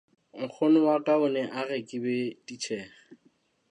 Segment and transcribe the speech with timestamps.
[0.41, 2.15] Nkgono wa ka o ne a re ke be
[2.45, 2.93] titjhere.